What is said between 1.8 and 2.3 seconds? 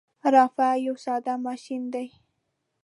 دی.